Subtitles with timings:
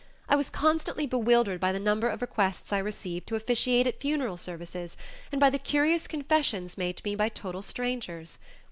[0.27, 4.35] I was constantly bewildered by the number of requests I received to officiate at funeral
[4.35, 4.97] services
[5.31, 8.39] and by the curious confessions made to me by total strangers.